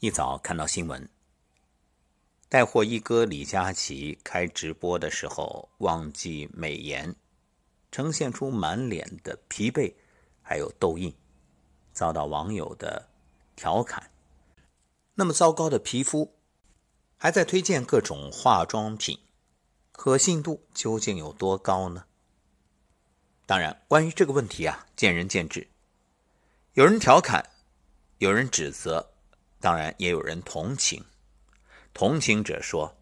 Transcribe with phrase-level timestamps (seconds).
[0.00, 1.08] 一早看到新闻，
[2.48, 7.16] 带货一哥李佳琦开直播的时候忘记美颜，
[7.90, 9.92] 呈现出满脸的疲惫，
[10.40, 11.12] 还有痘印，
[11.92, 13.08] 遭到网友的
[13.56, 14.12] 调侃。
[15.16, 16.32] 那么糟糕的皮肤，
[17.16, 19.18] 还在推荐各种化妆品，
[19.90, 22.04] 可信度究竟有多高呢？
[23.46, 25.66] 当然，关于这个问题啊，见仁见智，
[26.74, 27.50] 有人调侃，
[28.18, 29.14] 有人指责。
[29.60, 31.04] 当然，也有人同情。
[31.92, 32.96] 同情者说：“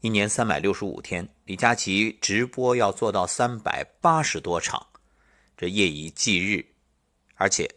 [0.00, 4.86] 一年三百六十五天，李佳琦直播要做到三百八十多场，
[5.56, 6.64] 这夜以继日，
[7.34, 7.68] 而且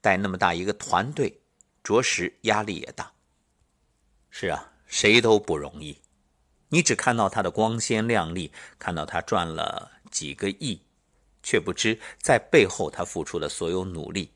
[0.00, 1.40] 带那么大一个团队，
[1.82, 3.12] 着实压力也大。”
[4.30, 6.00] 是啊，谁都不容易。
[6.68, 10.80] 你只看到他的光鲜亮丽，看到他赚了几个亿，
[11.42, 14.30] 却不知在背后他付出的所有努力。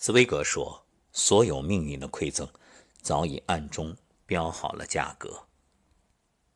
[0.00, 0.84] 茨威格说。
[1.12, 2.48] 所有命运的馈赠，
[3.00, 5.46] 早已暗中标好了价格。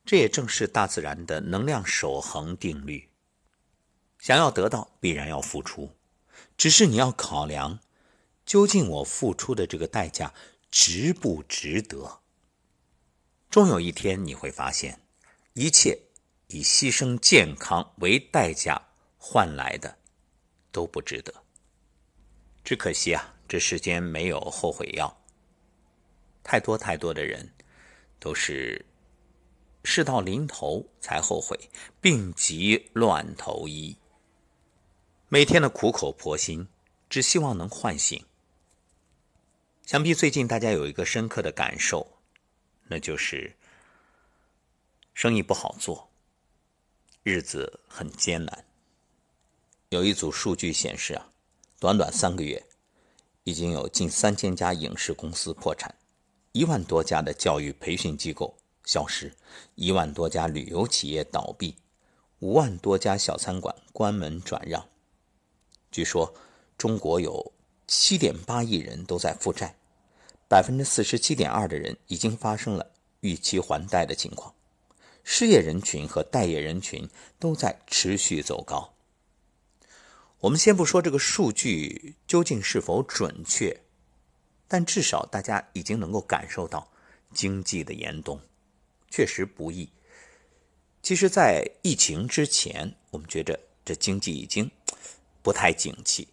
[0.05, 3.11] 这也正是大自然的能量守恒定律。
[4.19, 5.95] 想要得到，必然要付出，
[6.57, 7.81] 只是你要考量，
[8.45, 10.33] 究竟我付出的这个代价
[10.71, 12.21] 值不值得。
[13.51, 15.01] 终有一天你会发现，
[15.53, 15.99] 一切
[16.49, 18.81] 以牺牲健康为代价
[19.19, 19.99] 换来的，
[20.73, 21.35] 都不值得。
[22.65, 23.36] 只可惜啊。
[23.49, 25.17] 这世间没有后悔药，
[26.43, 27.53] 太多太多的人
[28.19, 28.85] 都是
[29.85, 31.59] 事到临头才后悔，
[32.01, 33.97] 病急乱投医。
[35.29, 36.67] 每天的苦口婆心，
[37.09, 38.25] 只希望能唤醒。
[39.85, 42.19] 想必最近大家有一个深刻的感受，
[42.89, 43.57] 那就是
[45.15, 46.11] 生意不好做，
[47.23, 48.65] 日子很艰难。
[49.91, 51.31] 有一组数据显示啊，
[51.79, 52.67] 短短三个月。
[53.47, 55.95] 已经有近三千家影视公司破产，
[56.51, 58.53] 一万多家的教育培训机构
[58.85, 59.33] 消失，
[59.77, 61.77] 一万多家旅游企业倒闭，
[62.41, 64.85] 五万多家小餐馆关门转让。
[65.93, 66.35] 据说，
[66.77, 67.53] 中国有
[67.87, 69.77] 七点八亿人都在负债，
[70.49, 72.91] 百分之四十七点二的人已经发生了
[73.21, 74.53] 逾期还贷的情况，
[75.23, 77.09] 失业人群和待业人群
[77.39, 78.96] 都在持续走高。
[80.41, 83.81] 我们先不说这个数据究竟是否准确，
[84.69, 86.87] 但至少大家已经能够感受到
[87.33, 88.41] 经济的严冬
[89.11, 89.91] 确实不易。
[91.03, 94.71] 其实，在疫情之前，我们觉着这经济已经
[95.43, 96.29] 不太景气，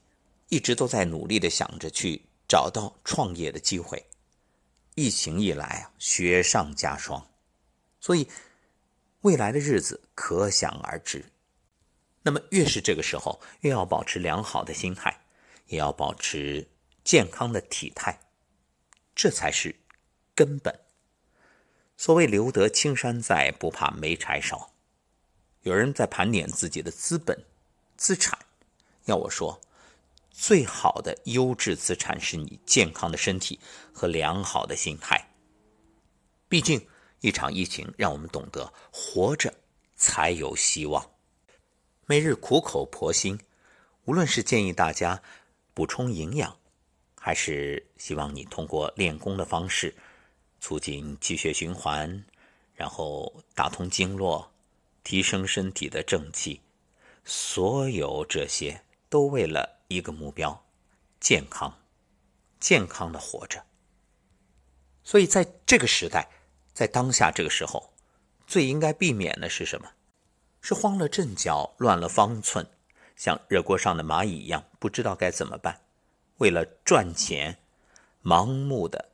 [0.49, 4.03] 一直都在努力的想着去找到创业的机会。
[4.95, 7.25] 疫情一来啊，雪上加霜，
[7.99, 8.27] 所以
[9.21, 11.23] 未来的日子可想而知。
[12.23, 15.25] 那么越是这个时候，越要保持良好的心态，
[15.67, 16.67] 也要保持
[17.03, 18.17] 健康的体态，
[19.13, 19.75] 这才是
[20.33, 20.73] 根本。
[21.97, 24.71] 所谓留得青山在，不怕没柴烧。
[25.61, 27.45] 有人在盘点自己的资本、
[27.95, 28.37] 资产，
[29.05, 29.61] 要我说，
[30.31, 33.59] 最好的优质资产是你健康的身体
[33.93, 35.29] 和良好的心态。
[36.49, 36.85] 毕竟，
[37.21, 39.53] 一场疫情让我们懂得，活着
[39.95, 41.12] 才有希望。
[42.13, 43.39] 每日苦口婆心，
[44.05, 45.23] 无论是建议大家
[45.73, 46.59] 补充营养，
[47.19, 49.95] 还是希望你通过练功的方式
[50.59, 52.23] 促进气血循环，
[52.75, 54.51] 然后打通经络，
[55.03, 56.61] 提升身体的正气，
[57.25, 60.63] 所有这些都为了一个目标：
[61.19, 61.79] 健康，
[62.59, 63.65] 健康的活着。
[65.03, 66.29] 所以在这个时代，
[66.75, 67.91] 在当下这个时候，
[68.45, 69.89] 最应该避免的是什么？
[70.63, 72.65] 是慌了阵脚，乱了方寸，
[73.17, 75.81] 像热锅上的蚂蚁一样，不知道该怎么办。
[76.37, 77.59] 为了赚钱，
[78.23, 79.09] 盲目的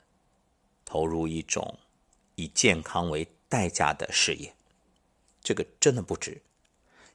[0.85, 1.79] 投入一种
[2.35, 4.53] 以健康为代价的事业，
[5.41, 6.39] 这个真的不值。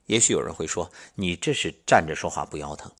[0.07, 2.91] 也许有人会说：“你这是站着说话不腰疼。”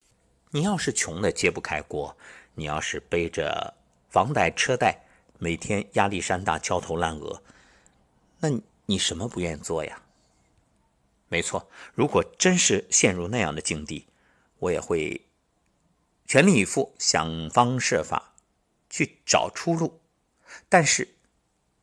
[0.52, 2.16] 你要是穷的揭不开锅，
[2.54, 3.74] 你要是背着
[4.10, 4.98] 房贷车贷，
[5.38, 7.44] 每天压力山大、焦头烂额，
[8.40, 8.50] 那
[8.86, 10.02] 你什么不愿意做呀？
[11.36, 14.08] 没错，如果真是陷入那样的境地，
[14.58, 15.22] 我也会
[16.26, 18.34] 全力以赴，想方设法
[18.90, 20.00] 去找出路。
[20.70, 21.06] 但是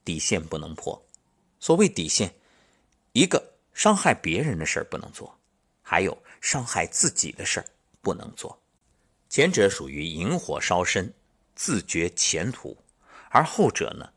[0.07, 1.07] 底线不能破。
[1.61, 2.35] 所谓底线，
[3.13, 5.39] 一个伤害别人的事儿不能做，
[5.83, 7.67] 还有伤害自己的事儿
[8.01, 8.59] 不能做。
[9.29, 11.13] 前者属于引火烧身，
[11.55, 12.75] 自绝前途；
[13.29, 14.11] 而后者呢，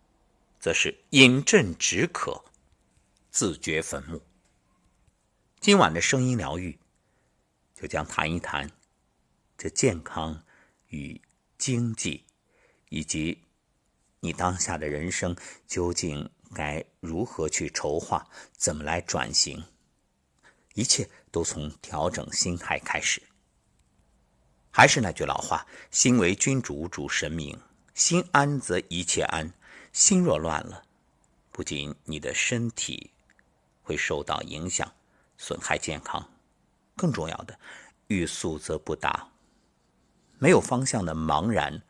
[0.62, 2.42] 则是饮鸩止渴，
[3.32, 4.22] 自掘坟墓。
[5.66, 6.78] 今晚的声音疗愈，
[7.74, 8.70] 就将谈一谈
[9.58, 10.44] 这健康
[10.90, 11.20] 与
[11.58, 12.24] 经济，
[12.90, 13.42] 以及
[14.20, 15.36] 你当下的人生
[15.66, 19.64] 究竟该如何去筹划，怎么来转型？
[20.76, 23.20] 一切都从调整心态开始。
[24.70, 27.60] 还是那句老话：心为君主，主神明。
[27.96, 29.52] 心安则一切安。
[29.92, 30.84] 心若乱了，
[31.52, 33.10] 不仅你的身体
[33.82, 34.94] 会受到影响，
[35.38, 36.30] 损害健康，
[36.96, 37.60] 更重要的，
[38.08, 39.32] 欲速则不达。
[40.38, 41.82] 没有方向的茫然，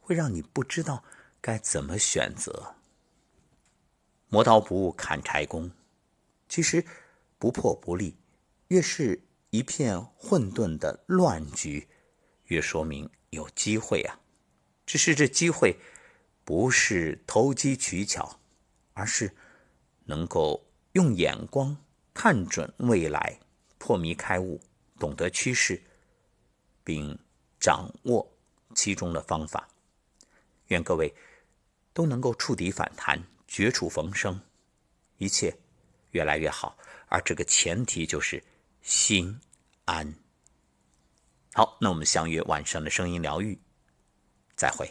[0.00, 1.02] 会让你不知道
[1.40, 2.74] 该怎么选择。
[4.28, 5.70] 磨刀不误砍柴工，
[6.48, 6.84] 其实
[7.38, 8.16] 不破不立，
[8.68, 11.88] 越是一片混沌的乱局，
[12.44, 14.18] 越说明有机会啊。
[14.84, 15.78] 只是这机会，
[16.44, 18.40] 不是投机取巧，
[18.94, 19.36] 而是
[20.04, 21.76] 能够用眼光
[22.16, 23.38] 看准未来，
[23.76, 24.58] 破迷开悟，
[24.98, 25.78] 懂得趋势，
[26.82, 27.16] 并
[27.60, 28.26] 掌握
[28.74, 29.68] 其中的方法。
[30.68, 31.14] 愿各位
[31.92, 34.40] 都能够触底反弹，绝处逢生，
[35.18, 35.54] 一切
[36.12, 36.78] 越来越好。
[37.08, 38.42] 而这个前提就是
[38.80, 39.38] 心
[39.84, 40.10] 安。
[41.52, 43.60] 好，那我们相约晚上的声音疗愈。
[44.56, 44.90] 再会。